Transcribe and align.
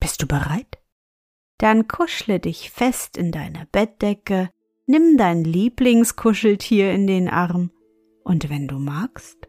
Bist 0.00 0.22
du 0.22 0.26
bereit? 0.26 0.78
Dann 1.58 1.86
kuschle 1.86 2.40
dich 2.40 2.70
fest 2.70 3.18
in 3.18 3.32
deine 3.32 3.68
Bettdecke, 3.70 4.50
nimm 4.86 5.18
dein 5.18 5.44
Lieblingskuscheltier 5.44 6.92
in 6.92 7.06
den 7.06 7.28
Arm 7.28 7.70
und 8.24 8.48
wenn 8.48 8.66
du 8.66 8.78
magst, 8.78 9.46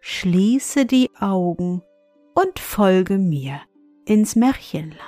schließe 0.00 0.84
die 0.84 1.10
Augen 1.18 1.82
und 2.34 2.58
folge 2.58 3.18
mir 3.18 3.60
ins 4.04 4.34
Märchenland. 4.34 5.00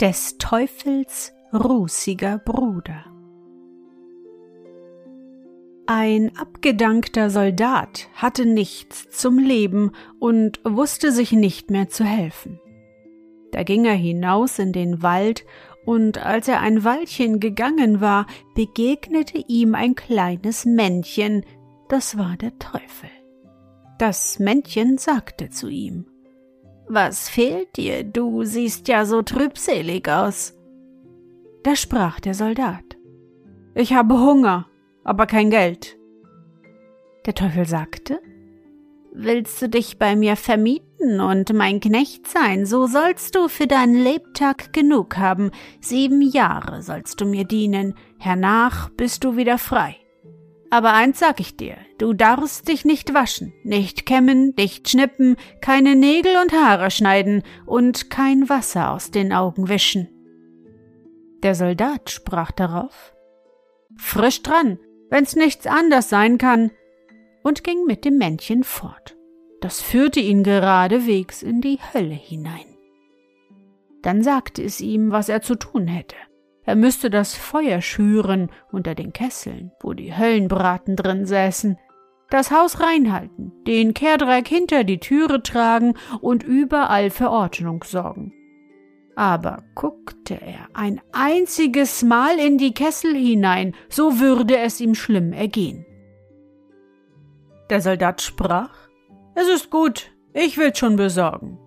Des 0.00 0.36
Teufels 0.38 1.32
rußiger 1.52 2.38
Bruder 2.38 3.13
ein 5.86 6.36
abgedankter 6.36 7.28
Soldat 7.28 8.08
hatte 8.14 8.46
nichts 8.46 9.10
zum 9.10 9.38
Leben 9.38 9.92
und 10.18 10.60
wusste 10.64 11.12
sich 11.12 11.32
nicht 11.32 11.70
mehr 11.70 11.88
zu 11.88 12.04
helfen. 12.04 12.60
Da 13.52 13.62
ging 13.62 13.84
er 13.84 13.94
hinaus 13.94 14.58
in 14.58 14.72
den 14.72 15.02
Wald, 15.02 15.44
und 15.84 16.24
als 16.24 16.48
er 16.48 16.60
ein 16.60 16.82
Weilchen 16.82 17.40
gegangen 17.40 18.00
war, 18.00 18.26
begegnete 18.54 19.44
ihm 19.46 19.74
ein 19.74 19.94
kleines 19.94 20.64
Männchen, 20.64 21.44
das 21.90 22.16
war 22.16 22.36
der 22.38 22.58
Teufel. 22.58 23.10
Das 23.98 24.38
Männchen 24.38 24.96
sagte 24.96 25.50
zu 25.50 25.68
ihm 25.68 26.06
Was 26.88 27.28
fehlt 27.28 27.76
dir, 27.76 28.02
du 28.02 28.44
siehst 28.44 28.88
ja 28.88 29.04
so 29.04 29.20
trübselig 29.20 30.08
aus. 30.08 30.56
Da 31.62 31.76
sprach 31.76 32.18
der 32.18 32.34
Soldat 32.34 32.96
Ich 33.74 33.92
habe 33.92 34.18
Hunger 34.18 34.66
aber 35.04 35.26
kein 35.26 35.50
Geld. 35.50 35.96
Der 37.26 37.34
Teufel 37.34 37.66
sagte, 37.66 38.20
Willst 39.16 39.62
du 39.62 39.68
dich 39.68 39.98
bei 40.00 40.16
mir 40.16 40.34
vermieten 40.34 41.20
und 41.20 41.52
mein 41.52 41.78
Knecht 41.78 42.26
sein, 42.26 42.66
so 42.66 42.88
sollst 42.88 43.36
du 43.36 43.46
für 43.46 43.68
deinen 43.68 44.02
Lebtag 44.02 44.72
genug 44.72 45.16
haben. 45.16 45.52
Sieben 45.80 46.20
Jahre 46.20 46.82
sollst 46.82 47.20
du 47.20 47.24
mir 47.24 47.44
dienen, 47.44 47.94
hernach 48.18 48.90
bist 48.90 49.22
du 49.22 49.36
wieder 49.36 49.58
frei. 49.58 49.94
Aber 50.68 50.92
eins 50.94 51.20
sag 51.20 51.38
ich 51.38 51.56
dir, 51.56 51.76
du 51.98 52.12
darfst 52.12 52.66
dich 52.66 52.84
nicht 52.84 53.14
waschen, 53.14 53.52
nicht 53.62 54.04
kämmen, 54.04 54.52
nicht 54.56 54.88
schnippen, 54.88 55.36
keine 55.60 55.94
Nägel 55.94 56.32
und 56.42 56.52
Haare 56.52 56.90
schneiden 56.90 57.44
und 57.66 58.10
kein 58.10 58.48
Wasser 58.48 58.90
aus 58.90 59.12
den 59.12 59.32
Augen 59.32 59.68
wischen. 59.68 60.08
Der 61.44 61.54
Soldat 61.54 62.10
sprach 62.10 62.50
darauf, 62.50 63.14
Frisch 63.96 64.42
dran, 64.42 64.80
wenn's 65.10 65.36
nichts 65.36 65.66
anders 65.66 66.08
sein 66.08 66.38
kann, 66.38 66.70
und 67.42 67.62
ging 67.62 67.84
mit 67.84 68.04
dem 68.04 68.16
Männchen 68.16 68.64
fort. 68.64 69.16
Das 69.60 69.80
führte 69.80 70.20
ihn 70.20 70.42
geradewegs 70.42 71.42
in 71.42 71.60
die 71.60 71.78
Hölle 71.92 72.14
hinein. 72.14 72.66
Dann 74.02 74.22
sagte 74.22 74.62
es 74.62 74.80
ihm, 74.80 75.10
was 75.10 75.28
er 75.28 75.40
zu 75.40 75.54
tun 75.54 75.86
hätte. 75.86 76.16
Er 76.64 76.76
müsste 76.76 77.10
das 77.10 77.34
Feuer 77.34 77.80
schüren 77.80 78.50
unter 78.72 78.94
den 78.94 79.12
Kesseln, 79.12 79.72
wo 79.80 79.92
die 79.92 80.16
Höllenbraten 80.16 80.96
drin 80.96 81.26
säßen, 81.26 81.78
das 82.30 82.50
Haus 82.50 82.80
reinhalten, 82.80 83.52
den 83.66 83.94
Kehrdreck 83.94 84.48
hinter 84.48 84.84
die 84.84 84.98
Türe 84.98 85.42
tragen 85.42 85.94
und 86.20 86.42
überall 86.42 87.10
für 87.10 87.30
Ordnung 87.30 87.84
sorgen. 87.84 88.32
Aber 89.16 89.62
guckte 89.74 90.34
er 90.40 90.68
ein 90.74 91.00
einziges 91.12 92.02
Mal 92.02 92.38
in 92.38 92.58
die 92.58 92.74
Kessel 92.74 93.14
hinein, 93.14 93.74
so 93.88 94.18
würde 94.18 94.58
es 94.58 94.80
ihm 94.80 94.94
schlimm 94.94 95.32
ergehen. 95.32 95.86
Der 97.70 97.80
Soldat 97.80 98.22
sprach 98.22 98.74
Es 99.34 99.48
ist 99.48 99.70
gut, 99.70 100.10
ich 100.32 100.58
will's 100.58 100.78
schon 100.78 100.96
besorgen. 100.96 101.58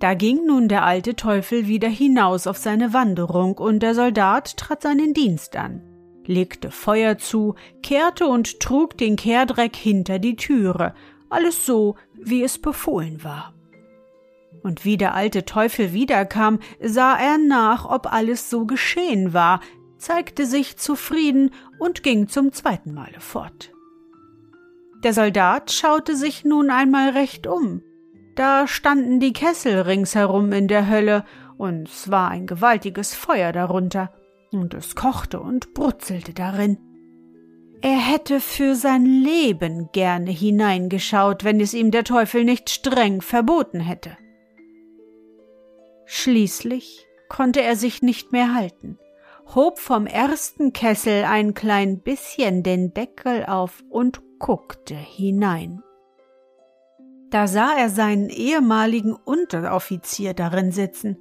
Da 0.00 0.14
ging 0.14 0.46
nun 0.46 0.68
der 0.68 0.84
alte 0.84 1.16
Teufel 1.16 1.66
wieder 1.66 1.88
hinaus 1.88 2.46
auf 2.46 2.56
seine 2.56 2.92
Wanderung, 2.92 3.58
und 3.58 3.80
der 3.80 3.94
Soldat 3.94 4.56
trat 4.56 4.82
seinen 4.82 5.12
Dienst 5.12 5.56
an, 5.56 5.82
legte 6.24 6.70
Feuer 6.70 7.18
zu, 7.18 7.54
kehrte 7.82 8.26
und 8.26 8.60
trug 8.60 8.96
den 8.96 9.16
Kehrdreck 9.16 9.74
hinter 9.74 10.18
die 10.18 10.36
Türe, 10.36 10.94
alles 11.30 11.66
so, 11.66 11.96
wie 12.14 12.42
es 12.42 12.58
befohlen 12.58 13.24
war. 13.24 13.54
Und 14.68 14.84
wie 14.84 14.98
der 14.98 15.14
alte 15.14 15.46
Teufel 15.46 15.94
wiederkam, 15.94 16.58
sah 16.78 17.16
er 17.16 17.38
nach, 17.38 17.88
ob 17.88 18.12
alles 18.12 18.50
so 18.50 18.66
geschehen 18.66 19.32
war, 19.32 19.60
zeigte 19.96 20.44
sich 20.44 20.76
zufrieden 20.76 21.52
und 21.78 22.02
ging 22.02 22.28
zum 22.28 22.52
zweiten 22.52 22.92
Male 22.92 23.18
fort. 23.18 23.72
Der 25.02 25.14
Soldat 25.14 25.72
schaute 25.72 26.16
sich 26.16 26.44
nun 26.44 26.68
einmal 26.68 27.12
recht 27.12 27.46
um. 27.46 27.80
Da 28.36 28.66
standen 28.66 29.20
die 29.20 29.32
Kessel 29.32 29.80
ringsherum 29.80 30.52
in 30.52 30.68
der 30.68 30.86
Hölle, 30.86 31.24
und 31.56 31.88
es 31.88 32.10
war 32.10 32.28
ein 32.28 32.46
gewaltiges 32.46 33.14
Feuer 33.14 33.52
darunter, 33.52 34.12
und 34.52 34.74
es 34.74 34.94
kochte 34.94 35.40
und 35.40 35.72
brutzelte 35.72 36.34
darin. 36.34 36.76
Er 37.80 37.96
hätte 37.96 38.38
für 38.38 38.74
sein 38.74 39.06
Leben 39.06 39.88
gerne 39.92 40.30
hineingeschaut, 40.30 41.42
wenn 41.42 41.58
es 41.58 41.72
ihm 41.72 41.90
der 41.90 42.04
Teufel 42.04 42.44
nicht 42.44 42.68
streng 42.68 43.22
verboten 43.22 43.80
hätte. 43.80 44.18
Schließlich 46.10 47.06
konnte 47.28 47.60
er 47.60 47.76
sich 47.76 48.00
nicht 48.00 48.32
mehr 48.32 48.54
halten, 48.54 48.98
hob 49.54 49.78
vom 49.78 50.06
ersten 50.06 50.72
Kessel 50.72 51.24
ein 51.24 51.52
klein 51.52 52.00
bisschen 52.00 52.62
den 52.62 52.94
Deckel 52.94 53.44
auf 53.44 53.84
und 53.90 54.22
guckte 54.38 54.94
hinein. 54.94 55.82
Da 57.28 57.46
sah 57.46 57.76
er 57.76 57.90
seinen 57.90 58.30
ehemaligen 58.30 59.12
Unteroffizier 59.12 60.32
darin 60.32 60.72
sitzen. 60.72 61.18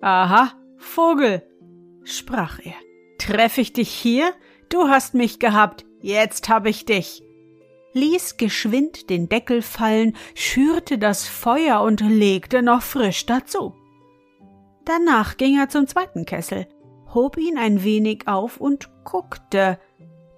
Aha, 0.00 0.52
Vogel, 0.76 1.42
sprach 2.04 2.60
er, 2.62 2.76
treff 3.18 3.58
ich 3.58 3.72
dich 3.72 3.90
hier? 3.90 4.32
Du 4.68 4.88
hast 4.88 5.14
mich 5.14 5.40
gehabt, 5.40 5.84
jetzt 6.00 6.48
hab 6.48 6.66
ich 6.66 6.84
dich 6.84 7.24
ließ 7.92 8.36
geschwind 8.36 9.10
den 9.10 9.28
Deckel 9.28 9.62
fallen, 9.62 10.16
schürte 10.34 10.96
das 10.96 11.26
Feuer 11.26 11.80
und 11.80 12.00
legte 12.00 12.62
noch 12.62 12.82
frisch 12.82 13.26
dazu. 13.26 13.74
Danach 14.90 15.36
ging 15.36 15.56
er 15.56 15.68
zum 15.68 15.86
zweiten 15.86 16.26
Kessel, 16.26 16.66
hob 17.14 17.36
ihn 17.36 17.56
ein 17.56 17.84
wenig 17.84 18.26
auf 18.26 18.56
und 18.56 18.90
guckte. 19.04 19.78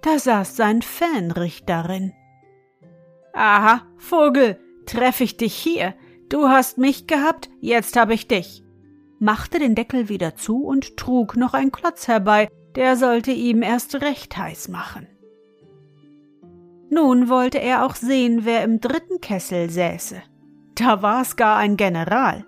Da 0.03 0.19
saß 0.19 0.57
sein 0.57 0.83
Fähnrich 0.83 1.65
darin. 1.65 2.13
Aha, 3.33 3.81
Vogel, 3.97 4.59
treff 4.85 5.23
ich 5.23 5.39
dich 5.39 5.55
hier. 5.55 5.95
Du 6.29 6.51
hast 6.51 6.77
mich 6.77 7.07
gehabt, 7.07 7.49
jetzt 7.61 7.97
hab 7.97 8.11
ich 8.11 8.29
dich. 8.29 8.63
Machte 9.19 9.59
den 9.59 9.75
Deckel 9.75 10.11
wieder 10.11 10.37
zu 10.37 10.67
und 10.67 10.99
trug 10.99 11.35
noch 11.35 11.55
ein 11.55 11.73
Klotz 11.73 12.07
herbei, 12.07 12.51
der 12.77 12.99
sollte 12.99 13.31
ihm 13.31 13.63
erst 13.63 14.03
recht 14.03 14.37
heiß 14.37 14.69
machen. 14.69 15.07
Nun 16.91 17.31
wollte 17.31 17.57
er 17.57 17.87
auch 17.87 17.95
sehen, 17.95 18.45
wer 18.45 18.65
im 18.65 18.83
dritten 18.83 19.19
Kessel 19.23 19.71
säße. 19.71 20.21
Da 20.75 21.01
war's 21.01 21.37
gar 21.37 21.57
ein 21.57 21.79
General. 21.79 22.45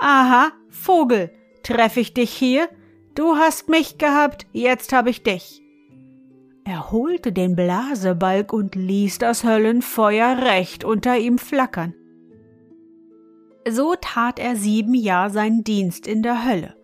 Aha, 0.00 0.52
Vogel, 0.70 1.30
treff 1.62 1.98
ich 1.98 2.14
dich 2.14 2.30
hier? 2.30 2.68
Du 3.14 3.36
hast 3.36 3.68
mich 3.68 3.98
gehabt, 3.98 4.46
jetzt 4.52 4.94
hab 4.94 5.06
ich 5.06 5.22
dich. 5.22 5.62
Er 6.64 6.90
holte 6.90 7.32
den 7.32 7.54
Blasebalg 7.54 8.52
und 8.52 8.74
ließ 8.74 9.18
das 9.18 9.44
Höllenfeuer 9.44 10.38
recht 10.38 10.84
unter 10.84 11.18
ihm 11.18 11.36
flackern. 11.36 11.94
So 13.68 13.94
tat 14.00 14.38
er 14.38 14.56
sieben 14.56 14.94
Jahr 14.94 15.28
seinen 15.28 15.64
Dienst 15.64 16.06
in 16.06 16.22
der 16.22 16.46
Hölle, 16.46 16.76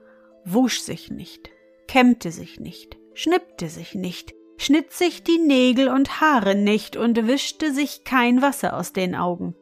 wusch 0.45 0.81
sich 0.81 1.11
nicht, 1.11 1.49
kämmte 1.89 2.31
sich 2.31 2.61
nicht, 2.61 2.99
schnippte 3.15 3.69
sich 3.69 3.95
nicht, 3.95 4.35
schnitt 4.59 4.93
sich 4.93 5.23
die 5.23 5.39
Nägel 5.39 5.89
und 5.89 6.21
Haare 6.21 6.55
nicht 6.55 6.97
und 6.97 7.27
wischte 7.27 7.73
sich 7.73 8.05
kein 8.05 8.43
Wasser 8.43 8.77
aus 8.77 8.93
den 8.93 9.15
Augen. 9.15 9.55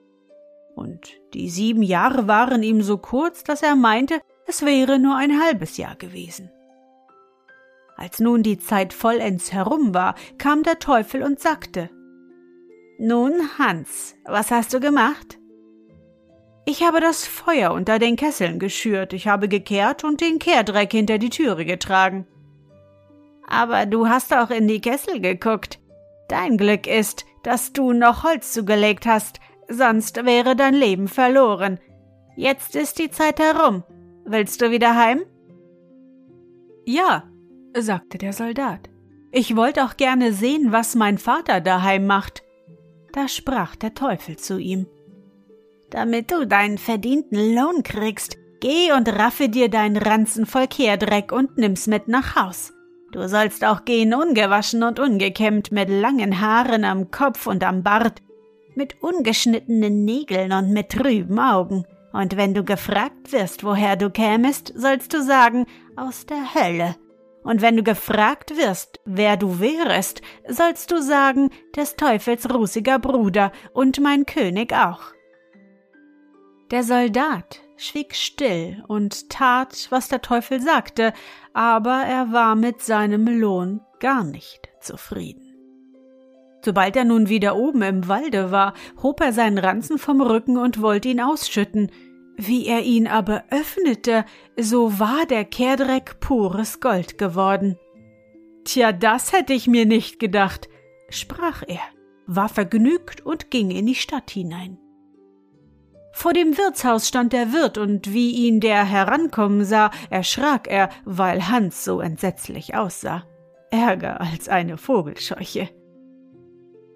Und 0.75 1.21
die 1.35 1.51
sieben 1.51 1.83
Jahre 1.83 2.29
waren 2.29 2.63
ihm 2.63 2.83
so 2.83 2.97
kurz, 2.97 3.43
dass 3.43 3.63
er 3.63 3.77
meinte, 3.77 4.21
es 4.47 4.65
wäre 4.65 4.99
nur 4.99 5.17
ein 5.17 5.41
halbes 5.43 5.77
Jahr 5.77 5.97
gewesen. 5.97 6.51
Als 7.97 8.21
nun 8.21 8.43
die 8.43 8.59
Zeit 8.59 8.93
vollends 8.93 9.53
herum 9.53 9.95
war, 9.95 10.15
kam 10.39 10.63
der 10.63 10.79
Teufel 10.79 11.23
und 11.23 11.41
sagte 11.41 11.91
Nun, 12.99 13.33
Hans, 13.59 14.17
was 14.25 14.51
hast 14.51 14.73
du 14.75 14.81
gemacht? 14.81 15.39
Ich 16.67 16.83
habe 16.83 17.01
das 17.01 17.27
Feuer 17.27 17.73
unter 17.73 17.99
den 17.99 18.17
Kesseln 18.17 18.59
geschürt, 18.59 19.13
ich 19.13 19.29
habe 19.29 19.49
gekehrt 19.49 20.03
und 20.03 20.21
den 20.21 20.39
Kehrdreck 20.39 20.93
hinter 20.93 21.19
die 21.19 21.31
Türe 21.31 21.65
getragen. 21.65 22.27
Aber 23.47 23.87
du 23.87 24.09
hast 24.09 24.35
auch 24.35 24.51
in 24.51 24.67
die 24.67 24.81
Kessel 24.81 25.21
geguckt. 25.21 25.79
Dein 26.29 26.57
Glück 26.57 26.87
ist, 26.87 27.27
dass 27.43 27.75
du 27.75 27.93
noch 27.93 28.25
Holz 28.25 28.53
zugelegt 28.53 29.05
hast, 29.05 29.41
sonst 29.69 30.25
wäre 30.25 30.57
dein 30.57 30.75
Leben 30.75 31.09
verloren. 31.09 31.79
Jetzt 32.37 32.77
ist 32.77 32.99
die 32.99 33.11
Zeit 33.11 33.39
herum. 33.39 33.85
Willst 34.25 34.61
du 34.63 34.71
wieder 34.71 34.97
heim? 34.97 35.23
Ja, 36.85 37.25
sagte 37.77 38.19
der 38.19 38.33
Soldat. 38.33 38.91
Ich 39.33 39.57
wollte 39.57 39.85
auch 39.85 39.97
gerne 39.97 40.33
sehen, 40.33 40.73
was 40.73 40.95
mein 40.95 41.19
Vater 41.19 41.61
daheim 41.61 42.07
macht. 42.07 42.43
Da 43.13 43.29
sprach 43.29 43.77
der 43.77 43.95
Teufel 43.95 44.37
zu 44.37 44.59
ihm. 44.59 44.87
Damit 45.91 46.31
du 46.31 46.47
deinen 46.47 46.79
verdienten 46.79 47.55
Lohn 47.55 47.83
kriegst, 47.83 48.37
geh 48.61 48.93
und 48.93 49.09
raffe 49.09 49.49
dir 49.49 49.69
deinen 49.69 49.97
Ranzen 49.97 50.47
voll 50.47 50.67
Kehrdreck 50.67 51.33
und 51.33 51.57
nimm's 51.57 51.87
mit 51.87 52.09
nach 52.09 52.37
Haus. 52.37 52.73
Du 53.13 53.29
sollst 53.29 53.65
auch 53.65 53.85
gehen 53.85 54.13
ungewaschen 54.13 54.83
und 54.83 54.99
ungekämmt, 54.99 55.71
mit 55.71 55.89
langen 55.89 56.41
Haaren 56.41 56.85
am 56.85 57.13
Kopf 57.13 57.47
und 57.47 57.63
am 57.63 57.85
Bart, 57.85 58.23
mit 58.77 59.03
ungeschnittenen 59.03 60.05
Nägeln 60.05 60.53
und 60.53 60.73
mit 60.73 60.91
trüben 60.91 61.39
Augen. 61.39 61.85
Und 62.13 62.37
wenn 62.37 62.55
du 62.55 62.65
gefragt 62.65 63.33
wirst, 63.33 63.65
woher 63.65 63.97
du 63.97 64.11
kämest, 64.11 64.73
sollst 64.77 65.13
du 65.15 65.23
sagen, 65.23 65.67
aus 65.97 66.27
der 66.27 66.55
Hölle. 66.55 66.97
Und 67.43 67.61
wenn 67.61 67.77
du 67.77 67.83
gefragt 67.83 68.57
wirst, 68.57 69.01
wer 69.05 69.37
du 69.37 69.61
wärest, 69.61 70.23
sollst 70.49 70.91
du 70.91 71.03
sagen, 71.03 71.51
des 71.77 71.97
Teufels 71.97 72.53
rußiger 72.53 72.99
Bruder 72.99 73.53
und 73.73 74.01
mein 74.01 74.27
König 74.27 74.73
auch. 74.73 75.03
Der 76.71 76.83
Soldat 76.83 77.61
schwieg 77.77 78.15
still 78.15 78.83
und 78.89 79.29
tat, 79.29 79.89
was 79.91 80.09
der 80.09 80.23
Teufel 80.23 80.61
sagte, 80.61 81.13
aber 81.53 82.05
er 82.05 82.33
war 82.33 82.55
mit 82.55 82.81
seinem 82.81 83.27
Lohn 83.27 83.81
gar 84.01 84.25
nicht 84.25 84.69
zufrieden. 84.81 85.44
Sobald 86.65 86.97
er 86.97 87.05
nun 87.05 87.29
wieder 87.29 87.57
oben 87.57 87.83
im 87.83 88.09
Walde 88.09 88.51
war, 88.51 88.73
hob 89.03 89.21
er 89.21 89.35
seinen 89.35 89.59
Ranzen 89.59 89.99
vom 89.99 90.23
Rücken 90.23 90.57
und 90.57 90.81
wollte 90.81 91.11
ihn 91.11 91.21
ausschütten, 91.21 91.91
wie 92.37 92.67
er 92.67 92.83
ihn 92.83 93.07
aber 93.07 93.45
öffnete, 93.51 94.25
so 94.59 94.99
war 94.99 95.27
der 95.27 95.45
Kehrdreck 95.45 96.21
pures 96.21 96.81
Gold 96.81 97.19
geworden. 97.19 97.77
Tja, 98.65 98.93
das 98.93 99.33
hätte 99.33 99.53
ich 99.53 99.67
mir 99.67 99.85
nicht 99.85 100.19
gedacht, 100.19 100.69
sprach 101.11 101.63
er, 101.67 101.81
war 102.27 102.49
vergnügt 102.49 103.21
und 103.21 103.51
ging 103.51 103.71
in 103.71 103.85
die 103.85 103.95
Stadt 103.95 104.31
hinein. 104.31 104.79
Vor 106.13 106.33
dem 106.33 106.57
Wirtshaus 106.57 107.09
stand 107.09 107.33
der 107.35 107.53
Wirt, 107.53 107.77
und 107.77 108.13
wie 108.13 108.31
ihn 108.31 108.61
der 108.61 108.85
herankommen 108.85 109.65
sah, 109.65 109.91
erschrak 110.11 110.69
er, 110.69 110.89
weil 111.05 111.49
Hans 111.49 111.85
so 111.85 112.01
entsetzlich 112.01 112.75
aussah. 112.75 113.25
Ärger 113.71 114.21
als 114.21 114.49
eine 114.49 114.79
Vogelscheuche. 114.79 115.69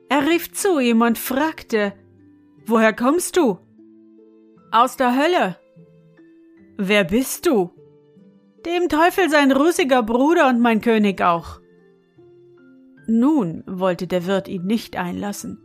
Er 0.08 0.26
rief 0.26 0.52
zu 0.52 0.78
ihm 0.78 1.02
und 1.02 1.18
fragte 1.18 1.92
Woher 2.66 2.92
kommst 2.92 3.36
du? 3.36 3.58
Aus 4.70 4.96
der 4.96 5.16
Hölle. 5.16 5.56
Wer 6.76 7.04
bist 7.04 7.46
du? 7.46 7.70
Dem 8.66 8.88
Teufel 8.88 9.30
sein 9.30 9.52
rußiger 9.52 10.02
Bruder 10.02 10.48
und 10.48 10.60
mein 10.60 10.80
König 10.80 11.22
auch. 11.22 11.60
Nun 13.06 13.64
wollte 13.66 14.06
der 14.06 14.26
Wirt 14.26 14.48
ihn 14.48 14.66
nicht 14.66 14.96
einlassen. 14.96 15.58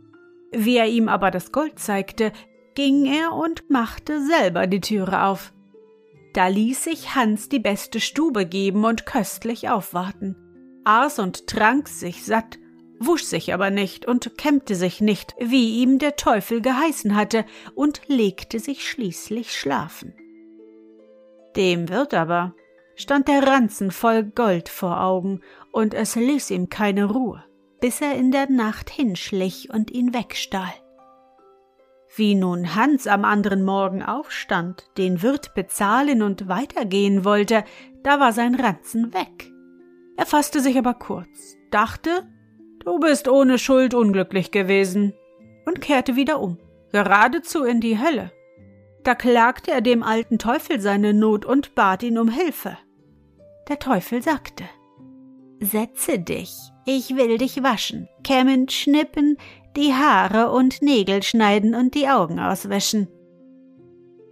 Wie 0.52 0.76
er 0.76 0.88
ihm 0.88 1.08
aber 1.08 1.30
das 1.30 1.52
Gold 1.52 1.78
zeigte, 1.78 2.32
ging 2.74 3.04
er 3.04 3.32
und 3.32 3.68
machte 3.70 4.24
selber 4.24 4.66
die 4.66 4.80
Türe 4.80 5.24
auf. 5.24 5.52
Da 6.32 6.48
ließ 6.48 6.84
sich 6.84 7.14
Hans 7.14 7.48
die 7.48 7.58
beste 7.58 8.00
Stube 8.00 8.46
geben 8.46 8.84
und 8.84 9.06
köstlich 9.06 9.68
aufwarten, 9.68 10.36
aß 10.84 11.18
und 11.18 11.46
trank 11.46 11.88
sich 11.88 12.24
satt 12.24 12.58
wusch 13.06 13.24
sich 13.24 13.52
aber 13.54 13.70
nicht 13.70 14.06
und 14.06 14.36
kämmte 14.36 14.74
sich 14.74 15.00
nicht, 15.00 15.34
wie 15.38 15.82
ihm 15.82 15.98
der 15.98 16.16
Teufel 16.16 16.60
geheißen 16.60 17.16
hatte, 17.16 17.44
und 17.74 18.02
legte 18.06 18.58
sich 18.58 18.88
schließlich 18.88 19.56
schlafen. 19.56 20.14
Dem 21.56 21.88
Wirt 21.88 22.14
aber 22.14 22.54
stand 22.96 23.28
der 23.28 23.46
Ranzen 23.46 23.90
voll 23.90 24.24
Gold 24.24 24.68
vor 24.68 25.00
Augen, 25.00 25.40
und 25.72 25.94
es 25.94 26.14
ließ 26.14 26.50
ihm 26.50 26.68
keine 26.68 27.06
Ruhe, 27.06 27.44
bis 27.80 28.00
er 28.00 28.14
in 28.14 28.30
der 28.30 28.50
Nacht 28.50 28.90
hinschlich 28.90 29.70
und 29.70 29.90
ihn 29.90 30.14
wegstahl. 30.14 30.72
Wie 32.16 32.36
nun 32.36 32.76
Hans 32.76 33.08
am 33.08 33.24
anderen 33.24 33.64
Morgen 33.64 34.02
aufstand, 34.02 34.84
den 34.98 35.22
Wirt 35.22 35.54
bezahlen 35.54 36.22
und 36.22 36.48
weitergehen 36.48 37.24
wollte, 37.24 37.64
da 38.04 38.20
war 38.20 38.32
sein 38.32 38.54
Ranzen 38.54 39.12
weg. 39.12 39.50
Er 40.16 40.26
fasste 40.26 40.60
sich 40.60 40.78
aber 40.78 40.94
kurz, 40.94 41.56
dachte, 41.72 42.28
Du 42.84 42.98
bist 42.98 43.28
ohne 43.28 43.58
Schuld 43.58 43.94
unglücklich 43.94 44.50
gewesen, 44.50 45.14
und 45.66 45.80
kehrte 45.80 46.16
wieder 46.16 46.40
um, 46.40 46.58
geradezu 46.92 47.64
in 47.64 47.80
die 47.80 47.98
Hölle. 47.98 48.32
Da 49.02 49.14
klagte 49.14 49.70
er 49.70 49.80
dem 49.80 50.02
alten 50.02 50.38
Teufel 50.38 50.80
seine 50.80 51.12
Not 51.12 51.44
und 51.44 51.74
bat 51.74 52.02
ihn 52.02 52.18
um 52.18 52.28
Hilfe. 52.28 52.76
Der 53.68 53.78
Teufel 53.78 54.22
sagte 54.22 54.64
Setze 55.60 56.18
dich, 56.18 56.54
ich 56.84 57.16
will 57.16 57.38
dich 57.38 57.62
waschen, 57.62 58.08
kämmen, 58.22 58.68
schnippen, 58.68 59.38
die 59.76 59.94
Haare 59.94 60.50
und 60.50 60.82
Nägel 60.82 61.22
schneiden 61.22 61.74
und 61.74 61.94
die 61.94 62.08
Augen 62.08 62.38
auswäschen. 62.38 63.08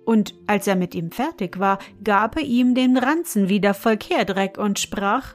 Und 0.04 0.35
als 0.47 0.66
er 0.66 0.76
mit 0.76 0.94
ihm 0.94 1.11
fertig 1.11 1.59
war, 1.59 1.78
gab 2.02 2.37
er 2.37 2.42
ihm 2.42 2.75
den 2.75 2.97
Ranzen 2.97 3.49
wieder 3.49 3.73
voll 3.73 3.97
Kehrdreck 3.97 4.59
und 4.59 4.78
sprach 4.78 5.35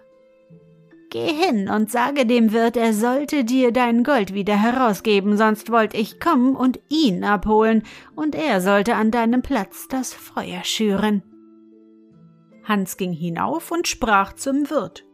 Geh 1.17 1.33
hin 1.33 1.67
und 1.67 1.89
sage 1.89 2.27
dem 2.27 2.51
Wirt, 2.53 2.77
er 2.77 2.93
sollte 2.93 3.43
dir 3.43 3.71
dein 3.71 4.03
Gold 4.03 4.36
wieder 4.36 4.55
herausgeben, 4.55 5.36
sonst 5.36 5.71
wollt 5.71 5.95
ich 5.95 6.19
kommen 6.19 6.55
und 6.55 6.79
ihn 6.89 7.24
abholen, 7.24 7.81
und 8.15 8.36
er 8.36 8.62
sollte 8.62 8.93
an 8.93 9.09
deinem 9.09 9.41
Platz 9.41 9.88
das 9.88 10.13
Feuer 10.13 10.63
schüren. 10.63 11.24
Hans 12.63 12.97
ging 12.97 13.13
hinauf 13.13 13.71
und 13.71 13.88
sprach 13.88 14.33
zum 14.33 14.69
Wirt. 14.69 15.05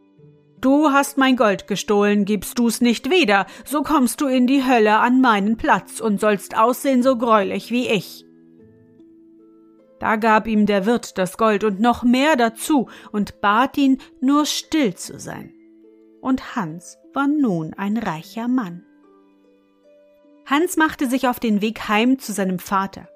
Du 0.60 0.90
hast 0.90 1.16
mein 1.16 1.36
Gold 1.36 1.68
gestohlen, 1.68 2.26
gibst 2.26 2.58
du's 2.58 2.82
nicht 2.82 3.10
wieder, 3.10 3.46
so 3.64 3.82
kommst 3.82 4.20
du 4.20 4.26
in 4.26 4.46
die 4.46 4.62
Hölle 4.62 4.98
an 4.98 5.22
meinen 5.22 5.56
Platz 5.56 6.00
und 6.00 6.20
sollst 6.20 6.54
aussehen 6.54 7.02
so 7.02 7.16
greulich 7.16 7.70
wie 7.70 7.88
ich. 7.88 8.26
Da 10.00 10.16
gab 10.16 10.46
ihm 10.46 10.66
der 10.66 10.84
Wirt 10.84 11.16
das 11.16 11.38
Gold 11.38 11.64
und 11.64 11.80
noch 11.80 12.02
mehr 12.02 12.36
dazu 12.36 12.90
und 13.10 13.40
bat 13.40 13.78
ihn, 13.78 14.02
nur 14.20 14.44
still 14.44 14.94
zu 14.94 15.18
sein 15.18 15.54
und 16.24 16.56
Hans 16.56 16.98
war 17.12 17.28
nun 17.28 17.74
ein 17.74 17.98
reicher 17.98 18.48
Mann. 18.48 18.84
Hans 20.46 20.76
machte 20.76 21.08
sich 21.08 21.28
auf 21.28 21.38
den 21.38 21.60
Weg 21.60 21.88
heim 21.88 22.18
zu 22.18 22.32
seinem 22.32 22.58
Vater, 22.58 23.08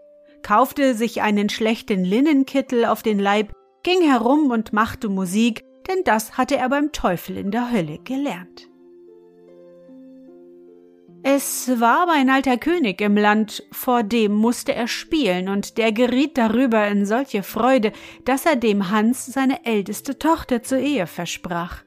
kaufte 0.43 0.95
sich 0.95 1.23
einen 1.23 1.49
schlechten 1.49 2.05
Linnenkittel 2.05 2.85
auf 2.85 3.03
den 3.03 3.19
Leib, 3.19 3.53
ging 3.83 4.03
herum 4.03 4.51
und 4.51 4.73
machte 4.73 5.09
Musik, 5.09 5.65
denn 5.89 6.05
das 6.05 6.37
hatte 6.37 6.57
er 6.57 6.69
beim 6.69 6.93
Teufel 6.93 7.39
in 7.39 7.51
der 7.51 7.73
Hölle 7.73 7.99
gelernt. 7.99 8.69
Es 11.23 11.81
war 11.81 12.03
aber 12.03 12.13
ein 12.13 12.31
alter 12.31 12.59
König 12.59 13.01
im 13.01 13.17
Land, 13.17 13.65
vor 13.73 14.03
dem 14.03 14.35
musste 14.35 14.75
er 14.75 14.87
spielen, 14.87 15.49
und 15.49 15.77
der 15.77 15.93
geriet 15.93 16.39
darüber 16.39 16.87
in 16.89 17.07
solche 17.07 17.43
Freude, 17.43 17.93
dass 18.25 18.47
er 18.47 18.57
dem 18.57 18.91
Hans 18.91 19.27
seine 19.27 19.65
älteste 19.65 20.19
Tochter 20.19 20.63
zur 20.63 20.79
Ehe 20.79 21.07
versprach. 21.07 21.83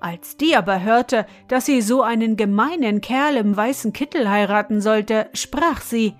Als 0.00 0.36
die 0.36 0.54
aber 0.54 0.82
hörte, 0.82 1.26
dass 1.48 1.66
sie 1.66 1.82
so 1.82 2.02
einen 2.02 2.36
gemeinen 2.36 3.00
Kerl 3.00 3.36
im 3.36 3.56
weißen 3.56 3.92
Kittel 3.92 4.30
heiraten 4.30 4.80
sollte, 4.80 5.28
sprach 5.32 5.80
sie 5.80 6.14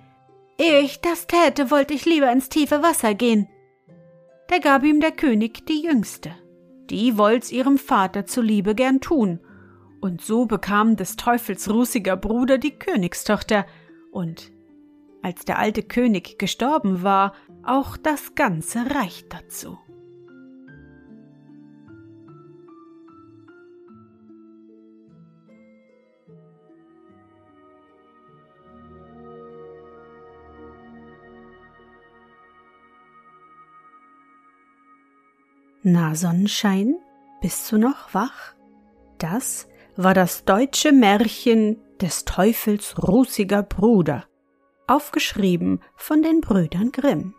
Ehe 0.57 0.81
ich 0.81 0.99
das 0.99 1.25
täte, 1.27 1.71
wollte 1.71 1.93
ich 1.93 2.05
lieber 2.05 2.29
ins 2.29 2.49
tiefe 2.49 2.83
Wasser 2.83 3.13
gehen. 3.13 3.47
Da 4.49 4.57
gab 4.57 4.83
ihm 4.83 4.99
der 4.99 5.11
König 5.11 5.65
die 5.65 5.83
jüngste. 5.83 6.31
Die 6.89 7.17
wollt's 7.17 7.51
ihrem 7.51 7.77
Vater 7.77 8.25
zuliebe 8.25 8.75
gern 8.75 8.99
tun, 8.99 9.39
Und 10.01 10.21
so 10.21 10.45
bekam 10.45 10.95
des 10.95 11.15
Teufels 11.15 11.69
rußiger 11.69 12.17
Bruder 12.17 12.57
die 12.57 12.71
Königstochter, 12.71 13.65
und 14.11 14.51
als 15.21 15.45
der 15.45 15.59
alte 15.59 15.83
König 15.83 16.39
gestorben 16.39 17.03
war, 17.03 17.33
auch 17.63 17.95
das 17.95 18.35
ganze 18.35 18.93
Reich 18.95 19.25
dazu. 19.29 19.77
Na 35.91 36.13
Sonnenschein, 36.13 36.97
bist 37.41 37.71
du 37.71 37.79
noch 37.79 38.13
wach? 38.13 38.53
Das 39.17 39.67
war 39.95 40.13
das 40.13 40.45
deutsche 40.45 40.91
Märchen 40.91 41.77
des 41.99 42.25
Teufels 42.25 43.01
rußiger 43.01 43.63
Bruder, 43.63 44.25
aufgeschrieben 44.85 45.81
von 45.95 46.21
den 46.21 46.41
Brüdern 46.41 46.91
Grimm. 46.91 47.33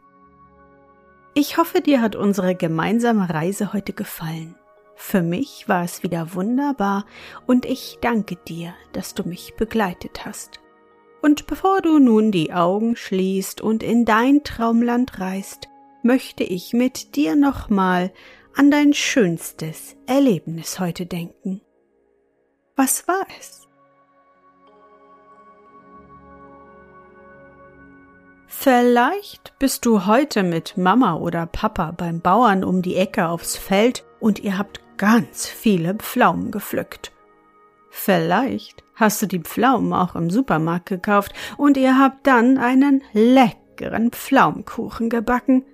Ich 1.35 1.59
hoffe, 1.59 1.81
dir 1.81 2.03
hat 2.03 2.17
unsere 2.17 2.57
gemeinsame 2.57 3.31
Reise 3.31 3.73
heute 3.73 3.93
gefallen. 3.93 4.57
Für 4.97 5.23
mich 5.23 5.69
war 5.69 5.85
es 5.85 6.03
wieder 6.03 6.35
wunderbar 6.35 7.05
und 7.47 7.65
ich 7.65 7.99
danke 8.01 8.35
dir, 8.35 8.75
dass 8.93 9.15
du 9.15 9.23
mich 9.29 9.55
begleitet 9.55 10.27
hast. 10.27 10.59
Und 11.23 11.47
bevor 11.47 11.83
du 11.83 12.01
nun 12.01 12.33
die 12.33 12.53
Augen 12.53 12.97
schließt 12.97 13.61
und 13.61 13.85
in 13.85 14.05
dein 14.05 14.43
Traumland 14.43 15.21
reist, 15.21 15.69
möchte 16.03 16.43
ich 16.43 16.73
mit 16.73 17.15
dir 17.15 17.37
nochmal 17.37 18.11
an 18.55 18.71
dein 18.71 18.93
schönstes 18.93 19.97
Erlebnis 20.07 20.81
heute 20.81 21.07
denken. 21.07 21.61
Was 22.77 23.07
war 23.09 23.27
es? 23.39 23.69
Vielleicht 28.47 29.59
bist 29.59 29.87
du 29.87 30.05
heute 30.07 30.43
mit 30.43 30.77
Mama 30.77 31.15
oder 31.15 31.47
Papa 31.47 31.93
beim 31.93 32.21
Bauern 32.21 32.63
um 32.63 32.83
die 32.83 32.97
Ecke 32.97 33.29
aufs 33.29 33.57
Feld 33.57 34.05
und 34.19 34.39
ihr 34.41 34.59
habt 34.59 34.81
ganz 34.99 35.47
viele 35.47 35.95
Pflaumen 35.95 36.51
gepflückt. 36.51 37.11
Vielleicht 37.91 38.85
hast 38.95 39.23
du 39.23 39.27
die 39.27 39.41
Pflaumen 39.41 39.93
auch 39.95 40.15
im 40.15 40.29
Supermarkt 40.29 40.87
gekauft 40.87 41.33
und 41.57 41.77
ihr 41.77 41.99
habt 41.99 42.27
dann 42.27 42.59
einen 42.59 43.03
leckeren 43.13 44.11
Pflaumenkuchen 44.11 45.09
gebacken. 45.09 45.65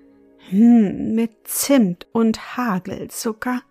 Hm, 0.49 1.13
mit 1.13 1.47
Zimt 1.47 2.07
und 2.13 2.57
Hagelzucker. 2.57 3.61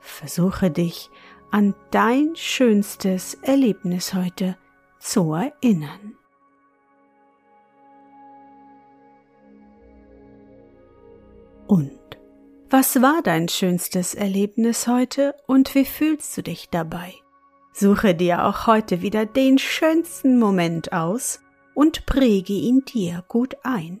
Versuche 0.00 0.70
dich 0.70 1.10
an 1.52 1.74
dein 1.92 2.34
schönstes 2.34 3.34
Erlebnis 3.42 4.14
heute 4.14 4.56
zu 4.98 5.32
erinnern. 5.32 6.16
Und 11.68 11.98
was 12.68 13.00
war 13.00 13.22
dein 13.22 13.48
schönstes 13.48 14.14
Erlebnis 14.14 14.88
heute 14.88 15.34
und 15.46 15.74
wie 15.76 15.84
fühlst 15.84 16.36
du 16.36 16.42
dich 16.42 16.68
dabei? 16.68 17.14
Suche 17.72 18.14
dir 18.14 18.44
auch 18.44 18.66
heute 18.66 19.02
wieder 19.02 19.24
den 19.24 19.58
schönsten 19.58 20.38
Moment 20.38 20.92
aus 20.92 21.40
und 21.74 22.06
präge 22.06 22.54
ihn 22.54 22.84
dir 22.84 23.24
gut 23.28 23.54
ein. 23.62 24.00